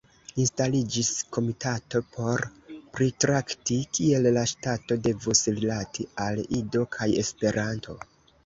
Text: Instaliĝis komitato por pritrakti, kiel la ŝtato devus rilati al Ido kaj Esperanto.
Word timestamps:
Instaliĝis 0.43 1.09
komitato 1.35 2.01
por 2.15 2.43
pritrakti, 2.95 3.77
kiel 3.99 4.27
la 4.39 4.47
ŝtato 4.55 4.99
devus 5.09 5.45
rilati 5.59 6.09
al 6.29 6.45
Ido 6.63 6.87
kaj 6.97 7.11
Esperanto. 7.27 8.01